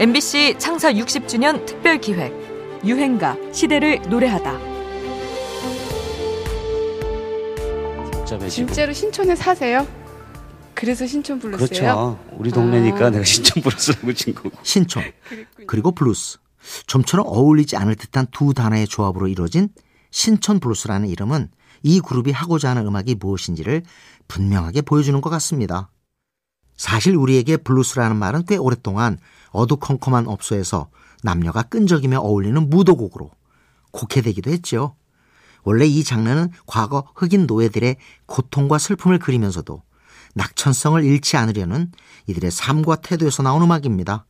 [0.00, 2.32] MBC 창사 60주년 특별 기획
[2.86, 4.58] 유행가 시대를 노래하다.
[8.48, 9.86] 진짜로 신촌에 사세요?
[10.72, 11.68] 그래서 신촌 블루스예요?
[11.68, 12.18] 그렇죠.
[12.38, 13.10] 우리 동네니까 아.
[13.10, 14.52] 내가 신촌 블루스라고 진 거고.
[14.62, 15.02] 신촌
[15.66, 16.38] 그리고 블루스
[16.86, 19.68] 좀처럼 어울리지 않을 듯한 두 단어의 조합으로 이루어진
[20.10, 21.50] 신촌 블루스라는 이름은
[21.82, 23.82] 이 그룹이 하고자 하는 음악이 무엇인지를
[24.28, 25.90] 분명하게 보여주는 것 같습니다.
[26.80, 29.18] 사실 우리에게 블루스라는 말은 꽤 오랫동안
[29.50, 30.88] 어두컴컴한 업소에서
[31.22, 33.30] 남녀가 끈적이며 어울리는 무도곡으로
[33.90, 34.94] 곡해되기도 했지요.
[35.62, 39.82] 원래 이 장르는 과거 흑인 노예들의 고통과 슬픔을 그리면서도
[40.34, 41.92] 낙천성을 잃지 않으려는
[42.28, 44.24] 이들의 삶과 태도에서 나온 음악입니다.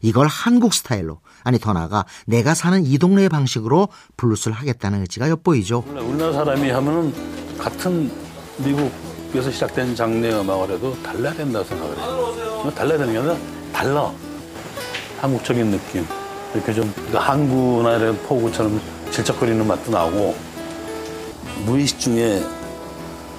[0.00, 5.84] 이걸 한국 스타일로, 아니 더 나아가 내가 사는 이 동네의 방식으로 블루스를 하겠다는 의지가 엿보이죠.
[5.86, 8.10] 우리나라 사람이 하면은 같은
[8.64, 8.90] 미국
[9.36, 12.72] 에서 시작된 장르 음악을 해도 달라야 된다고 생각을 해요.
[12.74, 13.36] 달라야 되는 게 아니라
[13.72, 14.12] 달라.
[15.20, 16.06] 한국적인 느낌.
[16.54, 20.36] 이렇게 좀 그러니까 항구나 이런 포구처럼 질척거리는 맛도 나고
[21.64, 22.42] 무의식 중에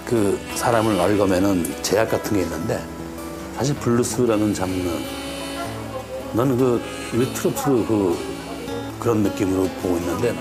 [0.05, 2.83] 그 사람을 얽어매는 제약 같은 게 있는데
[3.55, 4.89] 사실 블루스라는 장르
[6.33, 6.81] 나는 그
[7.13, 8.17] 우리 트로트로 그
[8.99, 10.35] 그런 느낌으로 보고 있는데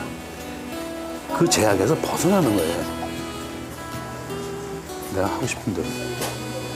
[1.38, 3.03] 그 제약에서 벗어나는 거예요.
[5.14, 5.88] 내가 하고 싶은 대로.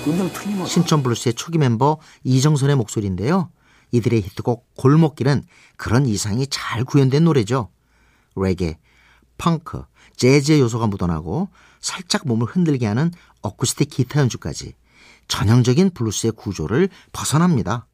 [0.05, 0.72] 그건 틀림없어.
[0.72, 3.50] 신촌 블루스의 초기 멤버 이정선의 목소리인데요.
[3.91, 5.42] 이들의 히트곡 골목길은
[5.77, 7.70] 그런 이상이 잘 구현된 노래죠.
[8.36, 8.78] 레게,
[9.39, 9.83] 펑크,
[10.16, 11.48] 재즈의 요소가 묻어나고
[11.81, 13.11] 살짝 몸을 흔들게 하는
[13.42, 14.75] 어쿠스틱 기타 연주까지
[15.28, 17.86] 전형적인 블루스의 구조를 벗어납니다.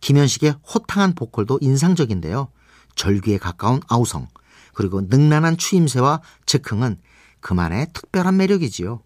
[0.00, 2.48] 김현식의 호탕한 보컬도 인상적인데요.
[2.96, 4.28] 절규에 가까운 아우성,
[4.74, 6.98] 그리고 능란한 추임새와 즉흥은
[7.40, 9.02] 그만의 특별한 매력이지요.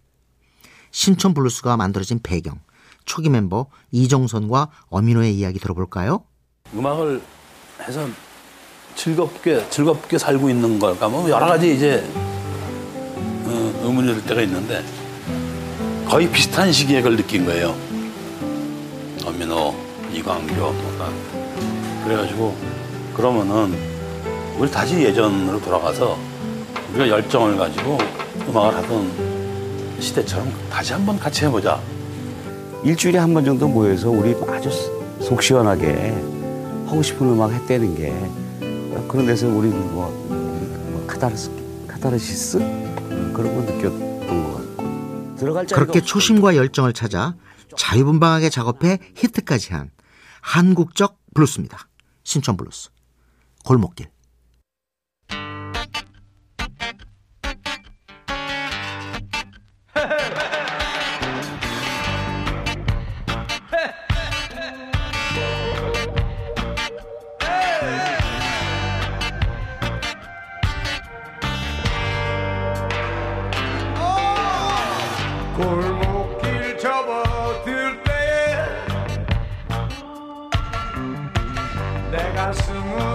[0.95, 2.61] 신촌 블루스가 만들어진 배경,
[3.03, 6.23] 초기 멤버 이정선과 엄인호의 이야기 들어볼까요?
[6.73, 7.21] 음악을
[7.81, 8.07] 해서
[8.95, 14.85] 즐겁게 즐겁게 살고 있는 걸까 뭐 여러 가지 이제 어, 의문이 들 때가 있는데
[16.07, 17.75] 거의 비슷한 시기에 그걸 느낀 거예요.
[19.25, 19.75] 엄민호,
[20.13, 21.11] 이광교, 뭐가
[22.05, 22.55] 그래가지고
[23.13, 23.77] 그러면은
[24.57, 26.17] 우리 다시 예전으로 돌아가서
[26.91, 27.97] 우리가 열정을 가지고
[28.47, 29.34] 음악을 하던
[29.99, 31.81] 시대처럼 다시 한번 같이 해보자.
[32.83, 34.69] 일주일에 한 번 정도 모여서 우리 아주
[35.21, 36.11] 속 시원하게
[36.85, 38.11] 하고 싶은 음악 했다는 게
[39.07, 41.49] 그런 데서 우리 뭐, 뭐 카타르스,
[41.87, 42.59] 카타르시스
[43.33, 46.01] 그런 거 느꼈던 것 같고 들어갈 그렇게.
[46.01, 47.35] 초심과 열정을 찾아
[47.75, 49.89] 자유분방하게 작업해 히트까지 한
[50.41, 51.89] 한국적 블루스입니다.
[52.23, 52.89] 신촌 블루스.
[53.65, 54.07] 골목길.
[75.55, 78.15] 골목길 접어들 때
[82.11, 83.14] 내 가슴은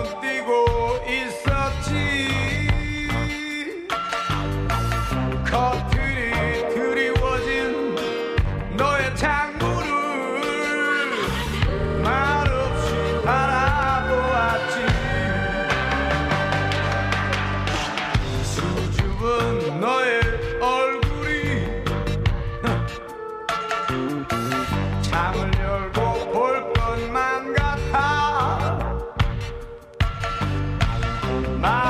[31.61, 31.90] Bye.